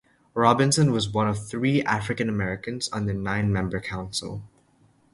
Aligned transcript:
Robinson 0.33 0.89
was 0.91 1.13
one 1.13 1.27
of 1.29 1.47
three 1.47 1.83
African 1.83 2.27
Americans 2.27 2.89
on 2.89 3.05
the 3.05 3.13
nine 3.13 3.53
member 3.53 3.79
council. 3.79 4.41